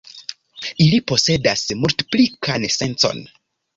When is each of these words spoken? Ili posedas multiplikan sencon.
Ili 0.85 1.01
posedas 1.11 1.67
multiplikan 1.85 2.67
sencon. 2.81 3.23